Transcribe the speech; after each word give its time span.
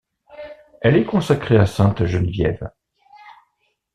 Elle 0.81 0.97
est 0.97 1.05
consacrée 1.05 1.57
à 1.57 1.67
sainte 1.67 2.05
Geneviève. 2.07 2.71